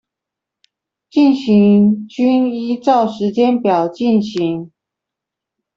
[1.11, 4.71] 進行均依照時間表進行